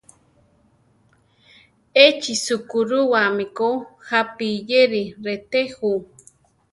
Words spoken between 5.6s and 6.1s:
jú.